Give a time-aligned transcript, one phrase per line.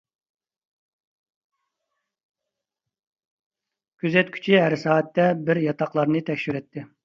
[4.03, 6.91] كۆزەتكۈچى ھەر سائەتتە بىر ياتاقلارنى تەكشۈرەتتى.